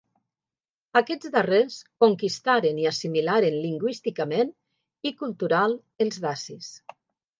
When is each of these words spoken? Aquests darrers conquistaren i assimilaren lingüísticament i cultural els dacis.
Aquests 1.01 1.29
darrers 1.35 1.75
conquistaren 2.05 2.81
i 2.85 2.89
assimilaren 2.93 3.59
lingüísticament 3.67 4.51
i 5.11 5.13
cultural 5.21 5.77
els 6.07 6.23
dacis. 6.25 6.73